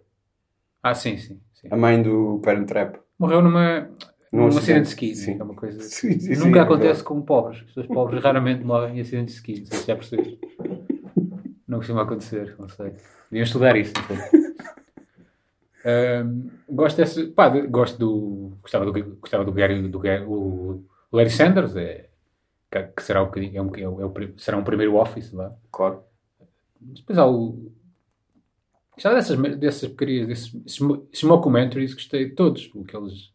Ah, 0.82 0.94
sim, 0.94 1.16
sim. 1.18 1.40
sim. 1.52 1.68
A 1.70 1.76
mãe 1.76 2.02
do 2.02 2.40
Parent 2.42 2.66
Trap. 2.66 2.96
Morreu 3.18 3.42
numa, 3.42 3.88
Num 4.32 4.46
acidente 4.46 4.82
de 4.82 4.88
ski, 4.88 5.14
sim. 5.14 5.34
que 5.36 5.40
é 5.40 5.44
uma 5.44 5.54
coisa 5.54 5.80
Sim, 5.80 6.12
sim, 6.12 6.28
que 6.28 6.34
sim, 6.36 6.44
nunca 6.46 6.60
é 6.60 6.62
acontece 6.62 7.04
com 7.04 7.20
pobres. 7.20 7.58
As 7.60 7.64
pessoas 7.66 7.86
pobres 7.86 8.22
raramente 8.24 8.64
morrem 8.64 8.96
em 8.96 9.00
acidentes 9.00 9.34
de 9.34 9.40
ski, 9.40 9.60
não 9.60 9.66
sei 9.66 9.78
se 9.78 9.86
já 9.86 9.94
percebes. 9.96 10.38
Não 11.68 11.78
costuma 11.78 12.02
acontecer, 12.02 12.54
não 12.58 12.68
sei. 12.68 12.92
Deviam 13.30 13.44
estudar 13.44 13.76
isso. 13.76 13.92
Ahm, 15.84 16.48
gosto 16.68 16.96
desse, 16.96 17.26
pá, 17.28 17.48
de- 17.48 17.66
gosto 17.66 17.98
do, 17.98 18.52
gostava 18.62 18.84
do, 18.84 18.92
gostava 19.16 19.44
do 19.44 19.52
Gary, 19.52 19.88
do 19.88 19.98
Gary, 19.98 20.24
o 20.24 20.84
Larry 21.12 21.30
Sanders, 21.30 21.74
é, 21.74 22.08
que, 22.70 22.82
que 22.84 23.02
será, 23.02 23.20
um 23.22 23.26
bocadinho- 23.26 23.58
é 23.58 23.62
um, 23.62 23.74
é, 23.76 23.88
o- 23.88 24.00
é 24.00 24.06
o 24.06 24.38
será 24.38 24.56
um 24.56 24.62
primeiro 24.64 24.94
office 24.94 25.32
lá. 25.32 25.52
Claro. 25.72 26.02
Mas 26.80 27.00
depois 27.00 27.18
há 27.18 27.26
o. 27.26 27.72
Gostava 28.94 29.16
dessas, 29.16 29.36
dessas 29.58 29.88
porcarias, 29.88 30.28
desses 30.28 30.54
esses 30.66 30.78
mo- 30.80 31.06
esses 31.12 31.24
mockumentaries, 31.24 31.94
gostei 31.94 32.26
de 32.28 32.34
todos. 32.36 32.70
Aqueles. 32.84 33.31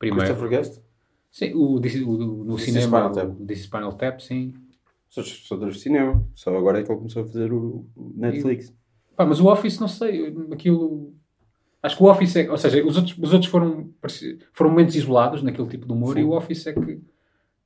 Primeiro. 0.00 0.24
Christopher 0.24 0.48
Guest? 0.58 0.82
Sim, 1.30 1.52
o, 1.54 1.74
o, 1.74 1.78
do- 1.80 2.44
no 2.44 2.56
This 2.56 2.66
is 2.68 2.74
cinema, 2.74 2.86
Spinal 3.08 3.12
Tap. 3.12 3.40
o 3.40 3.46
This 3.46 3.58
is 3.58 3.64
Spinal 3.66 3.92
Tap, 3.92 4.20
sim. 4.20 4.54
Sou 5.08 5.22
sou 5.22 5.58
de 5.58 5.78
cinema. 5.78 6.26
Só 6.34 6.56
agora 6.56 6.80
é 6.80 6.82
que 6.82 6.90
ele 6.90 6.98
começou 6.98 7.22
a 7.22 7.26
fazer 7.26 7.52
o 7.52 7.86
o 7.94 8.12
Netflix. 8.16 8.74
Pá, 9.16 9.24
mas 9.26 9.38
o 9.40 9.46
Office, 9.46 9.78
não 9.78 9.86
sei, 9.88 10.34
aquilo. 10.52 11.14
Acho 11.82 11.96
que 11.96 12.02
o 12.02 12.06
Office 12.10 12.34
é. 12.36 12.50
Ou 12.50 12.56
seja, 12.56 12.84
os 12.84 12.96
outros, 12.96 13.16
os 13.18 13.32
outros 13.32 13.50
foram, 13.50 13.90
foram 14.52 14.70
momentos 14.70 14.96
isolados 14.96 15.42
naquele 15.42 15.68
tipo 15.68 15.86
de 15.86 15.92
humor 15.92 16.14
Sim. 16.14 16.20
e 16.20 16.24
o 16.24 16.30
Office 16.32 16.66
é 16.66 16.72
que 16.72 17.00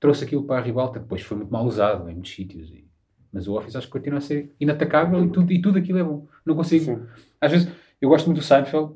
trouxe 0.01 0.25
aquilo 0.25 0.45
para 0.45 0.59
a 0.59 0.63
ribalta. 0.63 0.99
Depois 1.01 1.23
foi 1.23 1.37
muito 1.37 1.51
mal 1.53 1.65
usado 1.65 2.09
em 2.11 2.15
muitos 2.15 2.33
sítios. 2.35 2.71
e- 2.71 2.85
Mas 3.33 3.47
o 3.49 3.55
Office 3.57 3.77
acho 3.77 3.87
que 3.87 3.93
continua 3.93 4.19
a 4.19 4.23
ser 4.23 4.53
inatacável 4.61 5.25
e 5.25 5.31
tudo, 5.31 5.53
e 5.53 5.61
tudo 5.63 5.79
aquilo 5.79 5.99
é 5.99 6.05
bom. 6.05 6.27
Não 6.45 6.55
consigo. 6.55 6.85
Sim. 6.85 7.03
Às 7.41 7.53
vezes, 7.53 7.69
eu 8.01 8.09
gosto 8.09 8.27
muito 8.27 8.39
do 8.39 8.45
Seinfeld 8.45 8.93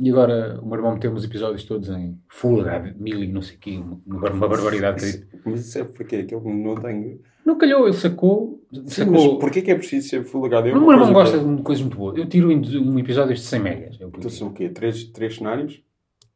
e 0.00 0.10
agora 0.10 0.58
o 0.62 0.66
meu 0.66 0.76
irmão 0.76 0.94
meteu 0.94 1.12
os 1.12 1.24
episódios 1.24 1.64
todos 1.64 1.88
em 1.90 2.18
Full 2.28 2.60
HD, 2.62 2.94
mil 2.98 3.22
e 3.22 3.26
não 3.28 3.42
sei 3.42 3.56
o 3.56 3.58
quê, 3.58 3.76
uma, 3.78 4.00
uma 4.30 4.48
barbaridade. 4.48 5.04
Isso- 5.04 5.26
Mas 5.44 5.66
isso 5.66 5.78
é 5.78 5.84
porque 5.84 6.16
aquele 6.16 6.40
não 6.54 6.74
tem. 6.76 7.20
Não 7.44 7.56
calhou, 7.58 7.84
ele 7.86 7.92
sacou. 7.96 8.62
Sim, 8.72 8.86
sacou 8.88 9.12
mas 9.32 9.40
porquê 9.40 9.62
que 9.62 9.70
é 9.70 9.74
preciso 9.74 10.08
ser 10.08 10.24
Full 10.24 10.46
HD? 10.46 10.70
É 10.70 10.74
o 10.74 10.80
meu 10.80 10.92
irmão 10.92 11.12
gosta 11.12 11.38
de 11.38 11.62
coisas 11.62 11.82
muito 11.82 11.96
boas. 11.96 12.16
Eu 12.16 12.26
tiro 12.28 12.48
um 12.48 12.98
episódio 12.98 13.34
de 13.34 13.40
100 13.40 13.60
megas. 13.60 14.00
É 14.00 14.06
o 14.06 14.10
que 14.10 14.18
Então 14.18 14.30
são 14.30 14.48
o 14.48 14.52
quê? 14.52 14.68
Três, 14.68 15.04
três 15.04 15.36
cenários? 15.36 15.82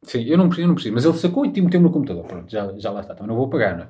Sim, 0.03 0.23
eu 0.25 0.37
não, 0.37 0.47
preciso, 0.49 0.65
eu 0.65 0.69
não 0.69 0.75
preciso, 0.75 0.95
mas 0.95 1.05
ele 1.05 1.15
sacou 1.15 1.47
e 1.47 1.61
meteu 1.61 1.81
no 1.81 1.91
computador. 1.91 2.25
Pronto, 2.25 2.51
já, 2.51 2.73
já 2.79 2.91
lá 2.91 3.01
está. 3.01 3.15
Também 3.15 3.29
não 3.29 3.37
vou 3.37 3.49
pagar, 3.49 3.77
não 3.77 3.85
é? 3.85 3.89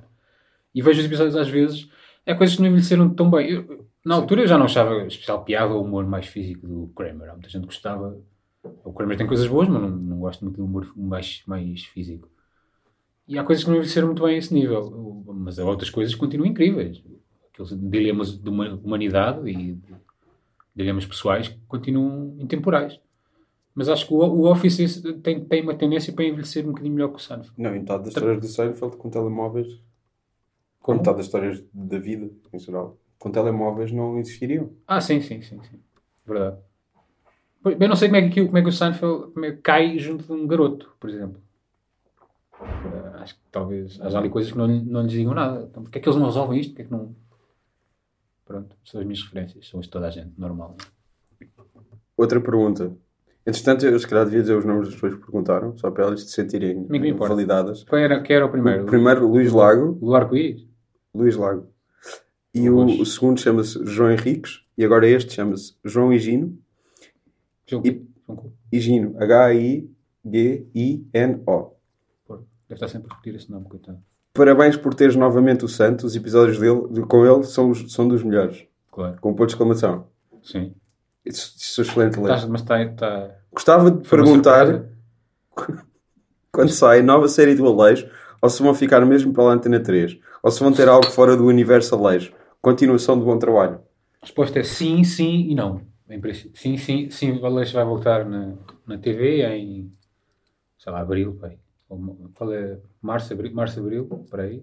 E 0.75 0.83
vejo 0.83 1.01
os 1.01 1.07
episódios 1.07 1.35
às 1.37 1.49
vezes, 1.49 1.89
é 2.27 2.35
coisas 2.35 2.55
que 2.57 2.63
não 2.63 2.69
envelheceram 2.69 3.09
tão 3.11 3.31
bem. 3.31 3.51
Eu- 3.51 3.87
na 4.05 4.17
altura 4.17 4.43
eu 4.43 4.47
já 4.47 4.59
não 4.59 4.67
achava 4.67 5.07
especial 5.07 5.45
piada 5.45 5.73
ou 5.73 5.83
humor 5.85 6.05
mais 6.07 6.27
físico 6.27 6.67
do 6.67 6.93
Kramer. 6.95 7.31
Há 7.31 7.33
muita 7.33 7.49
gente 7.49 7.63
que 7.63 7.67
gostava. 7.69 8.17
O 8.85 8.93
Kramer 8.93 9.17
tem 9.17 9.27
coisas 9.27 9.47
boas, 9.47 9.69
mas 9.69 9.81
não, 9.83 9.91
não 9.91 10.19
gosto 10.21 10.45
muito 10.45 10.57
do 10.57 10.65
humor 10.65 10.93
mais, 10.97 11.43
mais 11.47 11.85
físico. 11.85 12.29
E 13.27 13.39
há 13.39 13.45
coisas 13.45 13.65
que 13.65 13.71
não 13.71 13.77
envelheceram 13.77 14.09
muito 14.09 14.23
bem 14.23 14.35
a 14.35 14.39
esse 14.39 14.53
nível. 14.53 15.25
Mas 15.35 15.59
há 15.59 15.65
outras 15.65 15.91
coisas 15.91 16.15
que 16.15 16.21
continuam 16.21 16.51
incríveis. 16.51 17.03
Aqueles 17.53 17.71
dilemas 17.91 18.37
de 18.39 18.49
huma- 18.49 18.75
humanidade 18.83 19.49
e 19.49 19.79
dilemas 20.75 21.07
pessoais 21.07 21.49
que 21.49 21.59
continuam 21.67 22.37
intemporais. 22.39 23.01
Mas 23.75 23.89
acho 23.89 24.07
que 24.07 24.15
o, 24.15 24.19
o 24.19 24.51
Office 24.51 25.03
tem, 25.23 25.45
tem 25.45 25.63
uma 25.63 25.75
tendência 25.75 26.13
para 26.13 26.25
envelhecer 26.25 26.65
um 26.65 26.69
bocadinho 26.69 26.95
melhor 26.95 27.09
que 27.09 27.17
o 27.17 27.19
Seinfeld. 27.21 27.55
Não, 27.59 27.71
em 27.75 27.81
metade 27.81 28.05
das 28.05 28.15
histórias 28.15 28.41
do 28.41 28.47
Seinfeld 28.49 28.97
com 28.97 29.11
telemóveis, 29.11 29.69
Como? 30.81 30.99
metade 30.99 31.17
das 31.19 31.27
histórias 31.27 31.65
da 31.73 31.99
vida 31.99 32.31
em 32.53 32.59
geral, 32.59 32.99
com 33.19 33.31
telemóveis 33.31 33.91
não 33.91 34.19
existiriam. 34.19 34.71
Ah, 34.87 35.01
sim, 35.01 35.21
sim, 35.21 35.41
sim, 35.43 35.61
sim. 35.63 35.81
Verdade. 36.27 36.59
Eu 37.65 37.89
não 37.89 37.97
sei 37.97 38.09
como 38.09 38.17
é 38.17 38.29
que, 38.29 38.45
como 38.45 38.59
é 38.59 38.63
que 38.63 38.69
o 38.69 38.73
Seinfeld 38.73 39.33
é 39.45 39.53
que 39.53 39.63
cai 39.63 39.99
junto 39.99 40.25
de 40.25 40.33
um 40.33 40.47
garoto, 40.47 40.95
por 41.01 41.09
exemplo. 41.09 41.41
Eh, 42.61 43.13
acho 43.21 43.35
que 43.35 43.41
talvez 43.51 44.01
haja 44.01 44.19
ali 44.19 44.29
coisas 44.29 44.53
que 44.53 44.59
não, 44.59 44.67
não 44.69 45.03
lhes 45.03 45.13
digam 45.13 45.35
nada. 45.35 45.67
Então, 45.71 45.83
porque 45.83 45.99
é 45.99 46.01
que 46.01 46.09
eles 46.09 46.19
não 46.19 46.27
resolvem 46.27 46.61
isto? 46.61 46.71
Porque 46.71 46.83
é 46.83 46.85
que 46.85 46.91
não... 46.93 47.15
Pronto, 48.45 48.77
são 48.85 49.01
as 49.01 49.07
minhas 49.07 49.23
referências. 49.23 49.67
São 49.69 49.81
as 49.81 49.87
de 49.87 49.93
toda 49.93 50.07
a 50.07 50.11
gente, 50.11 50.33
normal. 50.39 50.77
Outra 52.17 52.41
pergunta. 52.41 52.93
Entretanto, 53.47 53.85
eu 53.87 53.99
se 53.99 54.07
calhar 54.07 54.25
devia 54.25 54.41
dizer 54.41 54.57
os 54.57 54.65
nomes 54.65 54.87
das 54.87 54.95
pessoas 54.95 55.15
que 55.15 55.21
perguntaram, 55.21 55.77
só 55.77 55.91
para 55.91 56.05
elas 56.05 56.23
se 56.23 56.29
sentirem 56.31 56.87
me 56.89 57.13
validadas. 57.13 57.85
Qual 57.85 58.01
era, 58.01 58.21
quem 58.23 58.37
era 58.37 58.47
o 58.47 58.51
primeiro? 58.51 58.85
O 58.85 58.87
primeiro, 58.87 59.29
Luís 59.29 59.53
Lago. 59.53 59.93
Do 60.01 60.15
arco-íris? 60.15 60.67
Luís 61.15 61.37
Lago. 61.37 61.69
E 62.55 62.71
o, 62.71 62.85
o 62.85 63.05
segundo 63.05 63.41
chama-se 63.41 63.85
João 63.85 64.13
Henriques. 64.13 64.63
E 64.79 64.85
agora 64.85 65.07
este 65.09 65.33
chama-se 65.35 65.77
João 65.85 66.13
Higino. 66.13 66.47
João 66.47 66.53
E- 66.53 66.53
Couto. 66.53 66.63
João 66.63 67.13
Couto. 67.13 67.54
Higino. 68.73 69.15
H-I-G-I-N-O. 69.19 69.95
Deve 72.69 72.75
estar 72.77 72.89
sempre 72.89 73.11
a 73.11 73.15
repetir 73.15 73.35
esse 73.37 73.51
nome, 73.51 73.67
coitado. 73.69 73.99
Parabéns 74.33 74.77
por 74.77 74.95
teres 74.95 75.15
novamente 75.17 75.65
o 75.65 75.69
Santo. 75.69 76.07
Os 76.07 76.17
episódios 76.17 76.59
dele, 76.59 76.89
de- 76.91 77.03
com 77.03 77.25
ele 77.25 77.45
são, 77.45 77.71
os- 77.71 77.93
são 77.93 78.09
dos 78.09 78.23
melhores. 78.23 78.65
Claro, 78.91 79.17
Com 79.21 79.33
ponto 79.35 79.49
de 79.49 79.53
exclamação. 79.55 80.07
sim. 80.43 80.75
Isso, 81.25 81.55
isso 81.57 81.81
é 81.81 81.85
excelente 81.85 82.21
ler. 82.21 82.29
Mas 82.49 82.61
está... 82.61 82.83
está... 82.83 83.31
Gostava 83.51 83.91
de 83.91 84.07
foi 84.07 84.19
perguntar 84.19 84.85
quando 86.53 86.69
sai 86.69 87.01
nova 87.01 87.29
série 87.29 87.55
do 87.55 87.67
Aleixo 87.67 88.07
ou 88.43 88.51
se 88.51 88.63
vão 88.63 88.75
ficar 88.75 89.01
mesmo 89.07 89.33
pela 89.33 89.51
Antena 89.55 89.81
3 89.81 90.19
ou 90.43 90.51
se 90.51 90.61
vão 90.61 90.71
ter 90.71 90.87
algo 90.87 91.07
fora 91.11 91.35
do 91.35 91.47
universo 91.47 91.95
Aleixo. 91.95 92.31
Continuação 92.61 93.19
de 93.19 93.25
bom 93.25 93.39
trabalho. 93.39 93.77
A 94.21 94.27
resposta 94.27 94.59
é 94.59 94.63
sim, 94.65 95.03
sim 95.03 95.47
e 95.51 95.55
não. 95.55 95.81
Sim, 96.55 96.77
sim, 96.77 97.11
sim. 97.11 97.33
O 97.39 97.47
Aleixo 97.47 97.75
vai 97.75 97.85
voltar 97.85 98.25
na, 98.27 98.55
na 98.87 98.99
TV 98.99 99.43
em, 99.57 99.91
sei 100.79 100.93
lá, 100.93 101.01
abril, 101.01 101.35
pai. 101.41 101.57
Ou 101.89 102.31
Qual 102.35 102.53
é? 102.53 102.79
Março, 103.01 103.33
abril, 103.33 103.53
março, 103.55 103.81
abril, 103.81 104.05
por 104.07 104.41
aí. 104.41 104.63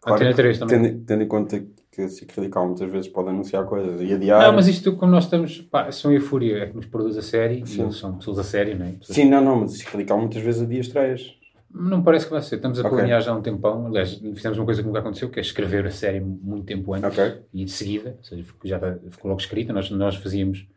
Claro 0.00 0.16
Antena 0.16 0.30
que 0.30 0.36
3 0.36 0.58
também. 0.58 0.82
Tendo, 0.82 1.04
tendo 1.04 1.22
em 1.22 1.28
conta 1.28 1.64
que 1.90 2.02
a 2.02 2.08
SIC 2.08 2.30
Radical 2.36 2.66
muitas 2.66 2.90
vezes 2.90 3.08
pode 3.08 3.30
anunciar 3.30 3.64
coisas 3.64 4.00
e 4.00 4.12
adiar. 4.12 4.42
Não, 4.42 4.52
mas 4.52 4.68
isto, 4.68 4.96
como 4.96 5.10
nós 5.12 5.24
estamos, 5.24 5.60
pá, 5.62 5.90
são 5.90 6.12
euforia, 6.12 6.58
é 6.58 6.66
que 6.66 6.76
nos 6.76 6.86
produz 6.86 7.16
a 7.16 7.22
série, 7.22 7.64
Sim. 7.66 7.78
e 7.80 7.82
eles 7.84 7.96
são 7.96 8.18
pessoas 8.18 8.38
a 8.38 8.44
série, 8.44 8.74
não 8.74 8.86
é? 8.86 8.92
Pessoas- 8.92 9.16
Sim, 9.16 9.30
não, 9.30 9.42
não, 9.42 9.60
mas 9.60 9.72
a 9.74 9.76
SIC 9.76 9.88
Radical 9.92 10.18
muitas 10.20 10.42
vezes 10.42 10.62
adia 10.62 10.80
estreias. 10.80 11.34
Não 11.76 12.02
parece 12.04 12.26
que 12.26 12.30
vai 12.32 12.40
ser. 12.40 12.56
Estamos 12.56 12.78
a 12.78 12.82
Ok. 12.82 12.96
planear 12.96 13.20
já 13.20 13.32
há 13.32 13.34
um 13.34 13.42
tempão. 13.42 13.86
Aliás, 13.88 14.14
fizemos 14.14 14.56
uma 14.58 14.64
coisa 14.64 14.80
que 14.80 14.86
nunca 14.86 15.00
aconteceu, 15.00 15.28
que 15.28 15.40
é 15.40 15.42
escrever 15.42 15.84
a 15.86 15.90
série 15.90 16.20
muito 16.20 16.64
tempo 16.66 16.94
antes 16.94 17.18
Ok. 17.18 17.42
e 17.52 17.64
de 17.64 17.70
seguida. 17.72 18.14
Ou 18.18 18.22
seja, 18.24 18.44
já 18.64 18.76
está- 18.76 18.98
ficou 19.10 19.28
logo 19.28 19.40
escrita. 19.40 19.72
Nós, 19.72 19.90
nós 19.90 20.14
fazíamos, 20.14 20.68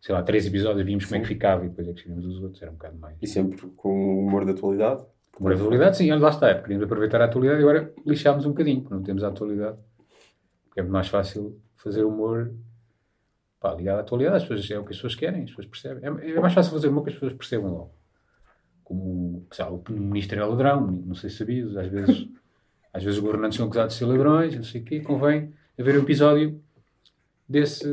sei 0.00 0.12
lá, 0.12 0.22
três 0.24 0.46
episódios, 0.46 0.84
víamos 0.84 1.04
como 1.04 1.16
é 1.16 1.20
que 1.20 1.28
ficava 1.28 1.64
e 1.64 1.68
depois 1.68 1.86
é 1.86 1.92
que 1.92 1.98
escrevíamos 2.00 2.34
os 2.36 2.42
outros. 2.42 2.60
Era 2.60 2.72
um 2.72 2.74
bocado 2.74 2.98
mais. 2.98 3.16
E 3.22 3.26
sempre 3.28 3.58
com 3.76 3.88
o 4.16 4.26
humor 4.26 4.44
da 4.44 4.50
atualidade. 4.52 5.04
Por 5.32 5.52
atualidade, 5.52 5.96
sim, 5.96 6.10
lá 6.10 6.28
está. 6.30 6.52
Queríamos 6.60 6.84
aproveitar 6.84 7.20
a 7.22 7.26
atualidade 7.26 7.60
e 7.60 7.62
agora 7.62 7.94
lixámos 8.04 8.44
um 8.44 8.48
bocadinho, 8.50 8.80
porque 8.82 8.94
não 8.94 9.02
temos 9.04 9.22
a 9.22 9.28
atualidade. 9.28 9.78
Porque 10.66 10.80
é 10.80 10.82
muito 10.82 10.92
mais 10.92 11.06
fácil 11.08 11.58
fazer 11.76 12.04
humor 12.04 12.52
pá, 13.60 13.72
ligado 13.74 13.98
à 13.98 14.00
atualidade. 14.00 14.36
As 14.38 14.42
pessoas, 14.42 14.70
é 14.70 14.78
o 14.78 14.84
que 14.84 14.90
as 14.90 14.96
pessoas 14.96 15.14
querem, 15.14 15.44
as 15.44 15.50
pessoas 15.50 15.66
percebem. 15.66 16.02
É, 16.04 16.30
é 16.32 16.40
mais 16.40 16.52
fácil 16.54 16.72
fazer 16.72 16.88
humor 16.88 17.04
que 17.04 17.10
as 17.10 17.14
pessoas 17.14 17.32
percebam 17.34 17.70
logo. 17.70 17.99
Como 18.90 19.46
lá, 19.56 19.70
o 19.70 19.84
ministro 19.92 20.36
é 20.36 20.44
ladrão, 20.44 20.84
não 21.06 21.14
sei 21.14 21.30
se 21.30 21.36
sabias, 21.36 21.76
às 21.76 21.86
vezes, 21.86 22.26
às 22.92 23.04
vezes 23.04 23.18
os 23.18 23.24
governantes 23.24 23.56
são 23.56 23.66
acusados 23.66 23.92
de 23.94 23.98
ser 24.00 24.04
ladrões, 24.06 24.56
não 24.56 24.64
sei 24.64 24.80
o 24.80 24.84
quê. 24.84 24.98
Convém 24.98 25.52
haver 25.78 25.96
um 25.96 26.02
episódio 26.02 26.60
desse, 27.48 27.84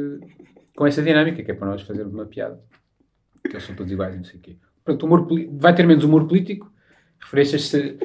com 0.75 0.87
essa 0.87 1.03
dinâmica, 1.03 1.43
que 1.43 1.51
é 1.51 1.53
para 1.53 1.67
nós 1.67 1.83
fazermos 1.83 2.15
uma 2.15 2.25
piada. 2.25 2.59
Que 3.43 3.49
eles 3.55 3.63
são 3.63 3.75
todos 3.75 3.91
iguais, 3.91 4.15
não 4.15 4.23
sei 4.23 4.39
o 4.39 4.41
quê. 4.41 4.57
Portanto, 4.83 5.03
humor, 5.05 5.27
vai 5.51 5.75
ter 5.75 5.85
menos 5.85 6.03
humor 6.03 6.27
político, 6.27 6.71
referências 7.21 7.67
se- 7.67 7.99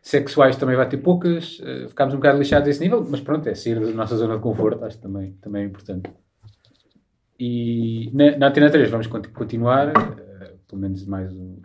sexuais 0.00 0.56
também 0.56 0.76
vai 0.76 0.88
ter 0.88 0.96
poucas, 0.96 1.60
eh, 1.62 1.88
ficámos 1.88 2.14
um 2.14 2.16
bocado 2.16 2.38
lixados 2.38 2.68
a 2.68 2.70
esse 2.70 2.80
nível, 2.80 3.04
mas 3.06 3.20
pronto, 3.20 3.46
é 3.50 3.54
sair 3.54 3.78
da 3.78 3.90
nossa 3.92 4.16
zona 4.16 4.36
de 4.36 4.40
conforto, 4.42 4.82
acho 4.84 4.96
que 4.96 5.02
também, 5.02 5.32
também 5.42 5.62
é 5.64 5.66
importante. 5.66 6.10
E 7.38 8.10
na, 8.14 8.36
na 8.38 8.48
Antena 8.48 8.70
3 8.70 8.90
vamos 8.90 9.06
conti- 9.06 9.28
continuar, 9.28 9.88
eh, 9.88 10.54
pelo 10.66 10.80
menos 10.80 11.04
mais 11.06 11.30
um, 11.32 11.58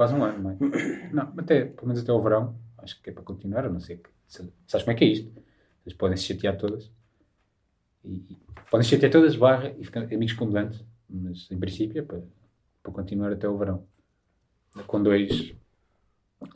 quase 0.00 0.14
um 0.14 0.24
ano, 0.24 0.42
não 0.42 0.50
é? 0.52 0.56
Não, 1.12 1.34
até, 1.36 1.66
pelo 1.66 1.88
menos 1.88 2.02
até 2.02 2.10
o 2.10 2.22
verão, 2.22 2.58
acho 2.78 3.02
que 3.02 3.10
é 3.10 3.12
para 3.12 3.22
continuar, 3.22 3.66
a 3.66 3.68
não 3.68 3.80
sei 3.80 3.98
que, 3.98 4.08
se- 4.26 4.50
sabes 4.66 4.82
como 4.84 4.92
é 4.92 4.98
que 4.98 5.04
é 5.04 5.08
isto? 5.08 5.30
Vocês 5.84 5.94
podem 5.94 6.16
se 6.16 6.24
chatear 6.24 6.56
todas, 6.56 6.90
e, 8.02 8.14
e 8.30 8.38
podem 8.70 8.82
se 8.82 8.90
chatear 8.94 9.12
todas, 9.12 9.36
barra, 9.36 9.74
e 9.78 9.84
ficar 9.84 10.00
amigos 10.04 10.32
comandantes, 10.32 10.82
mas 11.06 11.50
em 11.50 11.58
princípio 11.58 11.98
é 12.00 12.02
para, 12.02 12.22
para 12.82 12.92
continuar 12.92 13.30
até 13.30 13.46
o 13.46 13.58
verão. 13.58 13.84
Com 14.86 15.02
dois, 15.02 15.52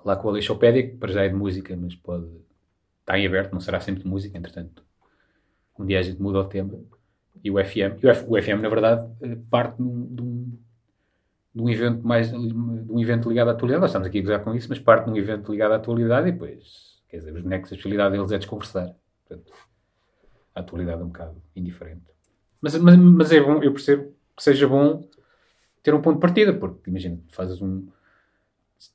lá 0.07 0.17
com 0.17 0.29
a 0.29 0.31
Aleixopédia, 0.31 0.89
que 0.89 0.97
para 0.97 1.13
já 1.13 1.23
é 1.25 1.29
de 1.29 1.35
música, 1.35 1.77
mas 1.77 1.95
pode. 1.97 2.27
Está 3.01 3.19
em 3.19 3.27
aberto, 3.27 3.53
não 3.53 3.61
será 3.61 3.79
sempre 3.79 4.05
de 4.05 4.09
música, 4.09 4.39
entretanto. 4.39 4.83
Um 5.79 5.85
dia 5.85 5.99
a 5.99 6.03
gente 6.03 6.23
muda 6.23 6.39
o 6.39 6.45
tema. 6.49 6.81
E 7.43 7.51
o 7.51 7.63
FM. 7.63 8.03
E 8.03 8.07
o, 8.07 8.11
F- 8.11 8.25
o 8.27 8.41
FM, 8.41 8.63
na 8.63 8.69
verdade, 8.71 9.07
eh, 9.21 9.37
parte 9.51 9.77
de 9.77 9.83
um, 9.83 10.07
de 11.55 11.63
um, 11.63 11.69
evento 11.69 12.07
mais. 12.07 12.31
de 12.31 12.37
um 12.37 13.01
evento 13.01 13.29
ligado 13.29 13.49
à 13.49 13.53
atualidade. 13.53 13.81
Nós 13.83 13.91
estamos 13.91 14.09
aqui 14.09 14.19
a 14.19 14.23
gozar 14.23 14.43
com 14.43 14.55
isso, 14.55 14.69
mas 14.69 14.79
parte 14.79 15.05
de 15.05 15.11
um 15.13 15.17
evento 15.17 15.53
ligado 15.53 15.73
à 15.73 15.77
atualidade 15.77 16.29
e 16.29 16.33
depois. 16.33 17.01
Quer 17.09 17.19
dizer, 17.19 17.33
os 17.35 17.43
bonecos, 17.43 17.71
a 17.71 17.75
especialidade 17.77 18.17
deles 18.17 18.33
é 18.33 18.39
desconversar. 18.39 18.95
Portanto, 19.29 19.53
a 20.55 20.61
atualidade 20.61 21.01
é 21.01 21.05
um 21.05 21.09
bocado 21.09 21.37
indiferente. 21.55 22.03
Mas, 22.61 22.77
mas, 22.79 22.97
mas 22.97 23.33
é 23.33 23.41
bom, 23.41 23.63
eu 23.63 23.73
percebo 23.73 24.13
que 24.37 24.43
seja 24.43 24.67
bom 24.67 25.09
ter 25.83 25.95
um 25.95 26.01
ponto 26.01 26.17
de 26.17 26.21
partida, 26.21 26.53
porque 26.53 26.91
imagina, 26.91 27.19
fazes 27.29 27.63
um. 27.63 27.87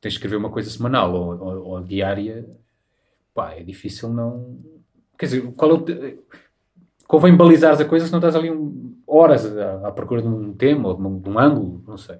Tens 0.01 0.13
de 0.13 0.17
escrever 0.17 0.35
uma 0.35 0.49
coisa 0.49 0.69
semanal 0.69 1.13
ou, 1.13 1.39
ou, 1.39 1.67
ou 1.67 1.81
diária, 1.83 2.45
pá, 3.33 3.53
é 3.53 3.63
difícil 3.63 4.09
não. 4.09 4.59
Quer 5.17 5.27
dizer, 5.27 5.51
qual 5.53 5.71
é 5.71 5.73
o. 5.75 5.85
Convém 7.07 7.35
balizares 7.35 7.79
a 7.79 7.85
coisa 7.85 8.05
se 8.05 8.11
não 8.11 8.19
estás 8.19 8.35
ali 8.35 8.51
um- 8.51 9.01
horas 9.07 9.45
à, 9.57 9.87
à 9.87 9.91
procura 9.91 10.21
de 10.21 10.27
um 10.27 10.53
tema 10.53 10.89
ou 10.89 10.95
de 10.95 11.01
um, 11.01 11.19
de 11.19 11.29
um 11.29 11.39
ângulo, 11.39 11.83
não 11.87 11.97
sei. 11.97 12.19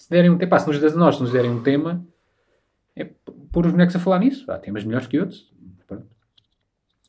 Se 0.00 0.08
derem 0.08 0.30
um 0.30 0.38
tema, 0.38 0.58
se 0.58 0.66
nos, 0.66 0.94
nós, 0.94 1.16
se 1.16 1.20
nos 1.20 1.30
derem 1.30 1.50
um 1.50 1.62
tema, 1.62 2.02
é 2.96 3.04
pôr 3.52 3.66
os 3.66 3.72
bonecos 3.72 3.94
a 3.94 3.98
falar 3.98 4.18
nisso. 4.18 4.50
Há 4.50 4.58
temas 4.58 4.82
melhores 4.82 5.06
que 5.06 5.20
outros. 5.20 5.52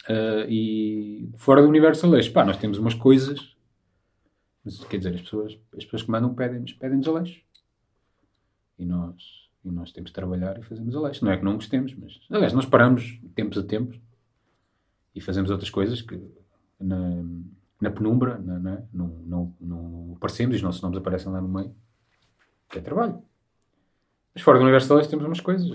Ah, 0.10 0.46
e 0.50 1.30
fora 1.38 1.62
do 1.62 1.70
universo 1.70 2.06
Aleixo, 2.06 2.34
pá, 2.34 2.44
nós 2.44 2.58
temos 2.58 2.78
umas 2.78 2.94
coisas, 2.94 3.56
mas 4.66 4.84
quer 4.84 4.98
dizer, 4.98 5.16
as 5.16 5.22
pessoas, 5.22 5.58
as 5.78 5.86
pessoas 5.86 6.04
que 6.04 6.12
mandam 6.12 6.36
pedem-nos 6.36 6.74
pedem 6.74 7.00
Aleixo. 7.08 7.42
E 8.78 8.86
nós, 8.86 9.16
e 9.64 9.72
nós 9.72 9.94
temos 9.94 10.10
de 10.10 10.14
trabalhar 10.14 10.60
e 10.60 10.62
fazemos 10.62 10.94
Aleixo. 10.94 11.24
Não 11.24 11.32
é 11.32 11.38
que 11.38 11.46
não 11.46 11.54
gostemos, 11.54 11.96
mas 11.96 12.20
aliás, 12.30 12.52
nós 12.52 12.66
paramos 12.66 13.22
tempos 13.34 13.58
a 13.58 13.64
tempos 13.64 13.98
e 15.16 15.22
fazemos 15.22 15.50
outras 15.50 15.70
coisas 15.70 16.02
que 16.02 16.22
na, 16.78 17.24
na 17.80 17.90
penumbra 17.90 18.38
na, 18.38 18.60
na, 18.60 18.82
não, 18.94 19.08
não, 19.08 19.56
não 19.62 20.14
aparecemos 20.18 20.56
e 20.56 20.58
os 20.58 20.62
nossos 20.62 20.82
nomes 20.82 20.98
aparecem 20.98 21.32
lá 21.32 21.40
no 21.40 21.48
meio, 21.48 21.74
que 22.72 22.80
é 22.80 22.82
trabalho. 22.82 23.20
Mas 24.34 24.44
fora 24.44 24.58
do 24.58 24.64
universo 24.64 24.94
Aleixo 24.94 25.10
temos 25.10 25.26
umas 25.26 25.40
coisas. 25.42 25.70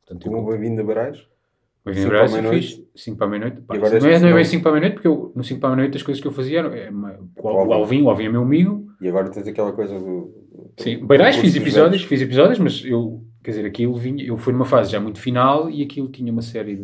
Portanto, 0.00 0.26
eu- 0.26 0.32
Como 0.32 0.50
bem-vindo 0.50 0.80
a 0.80 0.84
Barais. 0.84 1.26
Para 1.84 1.92
a 1.92 2.06
Brasil 2.06 2.38
meia-noite. 2.42 2.76
fiz 2.94 3.02
5 3.02 3.16
para 3.18 3.26
a 3.26 3.30
meia-noite. 3.30 3.62
Não 3.68 4.08
é, 4.08 4.20
não 4.20 4.28
é 4.28 4.34
bem 4.34 4.44
5 4.44 4.62
para 4.62 4.70
a 4.70 4.74
meia-noite, 4.74 4.94
porque 4.94 5.08
eu, 5.08 5.32
no 5.34 5.42
5 5.42 5.58
para 5.60 5.70
a 5.70 5.76
meia-noite 5.76 5.96
as 5.96 6.02
coisas 6.04 6.20
que 6.20 6.28
eu 6.28 6.32
fazia 6.32 6.60
eram. 6.60 6.72
É, 6.72 6.90
o, 6.90 7.28
o 7.42 7.72
Alvin, 7.72 8.02
o 8.02 8.10
Alvin 8.10 8.26
é 8.26 8.28
meu 8.28 8.42
amigo. 8.42 8.88
E 9.00 9.08
agora 9.08 9.28
tens 9.30 9.48
aquela 9.48 9.72
coisa 9.72 9.98
do. 9.98 10.32
Sim, 10.76 11.04
Beirais 11.04 11.36
fiz 11.36 11.56
episódios, 11.56 12.02
fiz 12.04 12.20
episódios, 12.22 12.58
mas 12.60 12.84
eu, 12.84 13.24
quer 13.42 13.50
dizer, 13.50 13.66
aquilo 13.66 13.96
vinha, 13.96 14.24
eu 14.24 14.36
fui 14.36 14.52
numa 14.52 14.64
fase 14.64 14.92
já 14.92 15.00
muito 15.00 15.18
final 15.18 15.68
e 15.68 15.82
aquilo 15.82 16.08
tinha 16.08 16.30
uma 16.30 16.42
série 16.42 16.76
de. 16.76 16.82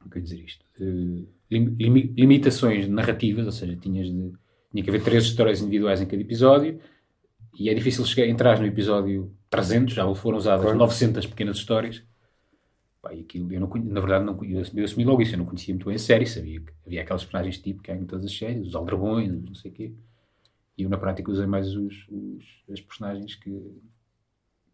Como 0.00 0.06
é 0.06 0.10
que 0.10 0.18
eu 0.18 0.18
ia 0.18 0.22
dizer 0.22 0.40
isto? 0.44 0.64
De 0.78 1.26
lim- 1.50 1.76
limi- 1.78 2.12
limitações 2.16 2.86
narrativas, 2.88 3.46
ou 3.46 3.52
seja, 3.52 3.74
tinhas 3.76 4.06
de, 4.08 4.32
tinha 4.70 4.84
que 4.84 4.90
haver 4.90 5.02
três 5.02 5.24
histórias 5.24 5.62
individuais 5.62 6.02
em 6.02 6.06
cada 6.06 6.20
episódio 6.20 6.78
e 7.58 7.68
é 7.68 7.74
difícil 7.74 8.04
chegar, 8.04 8.26
entrar 8.28 8.58
no 8.58 8.66
episódio 8.66 9.32
300, 9.48 9.94
já 9.94 10.14
foram 10.14 10.38
usadas 10.38 10.62
Claro. 10.62 10.78
900 10.78 11.26
pequenas 11.26 11.56
histórias. 11.56 12.02
Pá, 13.02 13.10
aquilo, 13.12 13.50
eu 13.52 13.60
não, 13.60 13.68
na 13.68 14.00
verdade, 14.00 14.24
não, 14.24 14.44
eu 14.44 14.60
assumi, 14.60 14.80
eu 14.80 14.84
assumi 14.84 15.04
logo 15.04 15.22
isso, 15.22 15.34
eu 15.34 15.38
não 15.38 15.46
conhecia 15.46 15.72
muito 15.74 15.86
bem 15.86 15.94
a 15.94 15.98
série, 15.98 16.26
sabia 16.26 16.60
que 16.60 16.72
havia 16.86 17.00
aqueles 17.02 17.22
personagens 17.24 17.58
tipo 17.58 17.82
que 17.82 17.90
há 17.90 17.96
em 17.96 18.04
todas 18.04 18.24
as 18.26 18.36
séries, 18.36 18.68
os 18.68 18.74
aldrabões, 18.74 19.30
não 19.42 19.54
sei 19.54 19.70
o 19.70 19.74
quê. 19.74 19.92
E 20.76 20.82
eu, 20.82 20.90
na 20.90 20.98
prática, 20.98 21.30
usei 21.30 21.46
mais 21.46 21.74
os, 21.74 22.06
os, 22.08 22.44
as 22.70 22.80
personagens 22.80 23.34
que, 23.36 23.50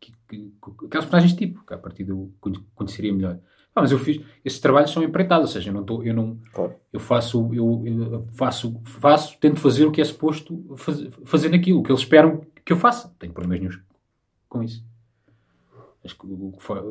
que, 0.01 0.13
que- 0.29 0.39
que- 0.51 0.87
Aqueles 0.87 0.91
personagens 1.07 1.33
tipo, 1.35 1.65
que 1.65 1.75
a 1.75 1.79
partir 1.79 2.07
conhe- 2.41 2.61
conheceria 2.75 3.13
melhor. 3.13 3.39
Ah, 3.75 3.83
mas 3.83 3.93
eu 3.93 3.99
fiz. 3.99 4.21
Esses 4.45 4.59
trabalhos 4.59 4.91
são 4.91 5.03
empreitados, 5.03 5.49
ou 5.51 5.53
seja, 5.53 5.69
eu 5.71 5.75
não 5.75 5.83
estou. 5.83 6.03
Eu, 6.05 6.15
não, 6.15 6.39
Claro. 6.53 6.75
eu 6.93 6.99
faço. 7.01 7.51
Eu, 7.53 7.83
eu 7.85 8.27
faço, 8.33 8.81
faço. 8.85 9.39
Tento 9.39 9.61
fazer 9.61 9.85
o 9.85 9.93
que 9.93 10.01
é 10.01 10.05
suposto 10.05 10.65
faz, 10.77 11.01
fazer 11.25 11.49
naquilo, 11.51 11.81
o 11.81 11.83
que 11.83 11.91
eles 11.91 12.01
esperam 12.01 12.41
que 12.67 12.73
eu 12.73 12.77
faça. 12.77 13.15
Tenho 13.19 13.33
problemas 13.33 13.61
nenhum 13.61 13.83
com 14.49 14.63
isso. 14.63 14.85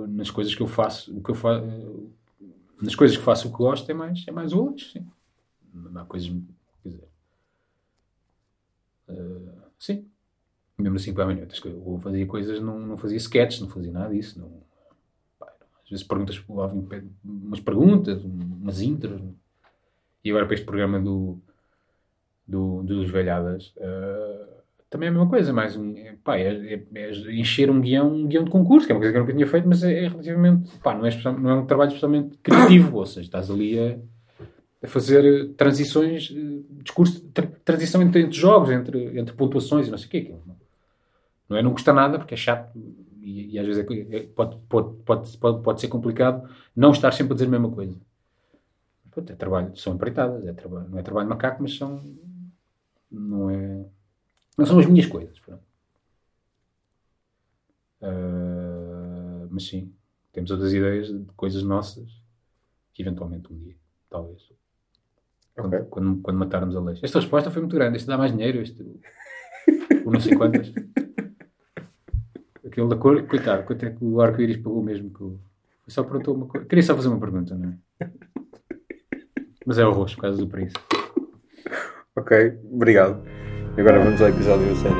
Nas 0.09 0.31
coisas 0.31 0.55
que 0.55 0.61
eu 0.61 0.67
faço, 0.67 1.15
o 1.15 1.21
que 1.21 1.31
eu 1.31 1.35
fa, 1.35 1.61
nas 2.81 2.95
coisas 2.95 3.15
que 3.15 3.23
faço 3.23 3.47
o 3.47 3.51
que 3.51 3.57
gosto 3.57 3.89
é 3.89 3.93
mais, 3.93 4.25
é 4.27 4.31
mais 4.31 4.51
o 4.53 4.63
lanche, 4.65 4.91
sim. 4.91 5.07
Não 5.73 6.01
há 6.01 6.05
coisas. 6.05 6.29
Quer 6.81 6.89
dizer. 6.89 7.07
eh, 9.07 9.51
sim. 9.79 10.09
Mesmo 10.77 10.97
assim, 10.97 11.13
para 11.13 11.23
a 11.23 11.27
minha 11.27 11.47
eu 11.65 11.99
fazia 11.99 12.25
coisas, 12.25 12.59
não, 12.61 12.79
não 12.79 12.97
fazia 12.97 13.17
sketches, 13.17 13.61
não 13.61 13.69
fazia 13.69 13.91
nada 13.91 14.13
disso. 14.13 14.39
Não, 14.39 14.51
às 15.83 15.89
vezes 15.89 16.05
perguntas, 16.05 16.43
umas 17.23 17.59
perguntas, 17.59 18.23
umas 18.23 18.81
intros. 18.81 19.21
E 20.23 20.29
agora 20.29 20.45
para 20.45 20.55
este 20.55 20.65
programa 20.65 20.99
do, 20.99 21.39
do, 22.47 22.83
dos 22.83 23.09
velhadas, 23.09 23.73
eh, 23.77 24.54
também 24.95 25.07
é 25.07 25.09
a 25.09 25.13
mesma 25.13 25.29
coisa, 25.29 25.51
mais 25.53 25.75
um, 25.75 25.95
é, 25.97 26.15
pá, 26.23 26.37
é, 26.37 26.75
é- 26.75 26.85
é 26.95 27.11
encher 27.33 27.69
um 27.69 27.81
guião, 27.81 28.07
um 28.13 28.27
guião 28.27 28.43
de 28.43 28.49
concurso, 28.51 28.85
que 28.87 28.91
é 28.93 28.95
uma 28.95 29.01
coisa 29.01 29.11
que 29.11 29.17
eu 29.17 29.21
nunca 29.21 29.33
tinha 29.33 29.47
feito, 29.47 29.67
mas 29.67 29.83
é, 29.83 30.05
é 30.05 30.07
relativamente, 30.07 30.77
pá, 30.79 30.93
não 30.95 31.05
é, 31.05 31.09
não 31.39 31.49
é 31.49 31.53
um 31.55 31.65
trabalho 31.65 31.89
especialmente 31.89 32.37
criativo, 32.37 32.97
ou 32.97 33.05
seja, 33.05 33.21
estás 33.27 33.51
ali 33.51 33.77
a, 33.79 33.97
a 34.83 34.87
fazer 34.87 35.53
transições, 35.55 36.31
eh, 36.35 36.61
discurso, 36.83 37.21
tra- 37.33 37.51
transição 37.63 38.01
entre, 38.01 38.21
entre 38.21 38.37
jogos, 38.37 38.69
entre, 38.71 39.19
entre 39.19 39.35
pontuações 39.35 39.87
e 39.87 39.91
não 39.91 39.97
sei 39.97 40.07
o 40.07 40.09
quê. 40.11 40.17
aquilo 40.19 40.41
Não, 40.47 40.55
não 41.49 41.57
é 41.57 41.61
não 41.61 41.71
custa 41.73 41.93
nada, 41.93 42.17
porque 42.19 42.33
é 42.33 42.37
chato 42.37 42.71
e, 43.21 43.53
e 43.55 43.59
às 43.59 43.65
vezes 43.65 43.85
é 43.87 44.17
é- 44.17 44.23
pode, 44.35 44.57
pode, 44.69 44.93
pode, 45.03 45.37
pode, 45.37 45.63
pode 45.63 45.81
ser 45.81 45.87
complicado 45.87 46.47
não 46.75 46.91
estar 46.91 47.11
sempre 47.11 47.33
a 47.33 47.35
dizer 47.35 47.47
a 47.47 47.51
mesma 47.51 47.71
coisa. 47.71 47.97
É 49.17 49.33
trabalho, 49.35 49.75
são 49.77 49.93
empreitadas, 49.95 50.45
é 50.45 50.51
trabalho, 50.53 50.89
não 50.89 50.99
é 50.99 51.01
trabalho 51.01 51.29
macaco, 51.29 51.61
mas 51.61 51.77
são, 51.77 52.01
não 53.09 53.49
é, 53.49 53.85
não 54.57 54.65
são 54.65 54.79
as 54.79 54.85
minhas 54.85 55.05
coisas. 55.05 55.35
Ah, 58.01 59.47
mas 59.49 59.67
sim, 59.67 59.91
temos 60.31 60.51
outras 60.51 60.73
ideias 60.73 61.07
de 61.07 61.25
coisas 61.35 61.63
nossas 61.63 62.09
que 62.93 63.01
eventualmente 63.01 63.51
um 63.51 63.57
dia, 63.57 63.75
talvez. 64.09 64.41
Quando, 65.55 65.67
Ok. 65.73 65.87
quando, 65.89 66.21
quando 66.21 66.37
matarmos 66.37 66.75
a 66.75 66.81
lei. 66.81 66.99
Esta 67.01 67.19
resposta 67.19 67.49
foi 67.49 67.61
muito 67.61 67.75
grande. 67.75 67.97
Este 67.97 68.07
dá 68.07 68.17
mais 68.17 68.31
dinheiro, 68.31 68.61
este. 68.61 68.83
O 70.05 70.11
não 70.11 70.19
sei 70.19 70.35
quantas. 70.35 70.71
Aquele 72.65 72.87
da 72.89 72.95
cor, 72.97 73.25
coitado, 73.25 73.63
quanto 73.63 73.85
é 73.85 73.89
que 73.91 74.03
o 74.03 74.19
arco-íris 74.21 74.57
pagou 74.57 74.83
mesmo? 74.83 75.09
Que 75.11 75.23
o... 75.23 75.39
Só 75.87 76.03
perguntou 76.03 76.35
uma 76.35 76.47
coisa. 76.47 76.65
Queria 76.67 76.83
só 76.83 76.95
fazer 76.95 77.07
uma 77.07 77.19
pergunta, 77.19 77.55
não 77.55 77.69
é? 77.99 78.09
Mas 79.65 79.77
é 79.77 79.85
o 79.85 79.91
rosto, 79.91 80.15
por 80.15 80.23
causa 80.23 80.37
do 80.37 80.47
preço. 80.47 80.75
Ok, 82.15 82.59
obrigado. 82.71 83.23
Agora 83.77 83.99
vamos 83.99 84.21
ao 84.21 84.29
episódio. 84.29 84.73
Tchau. 84.75 84.91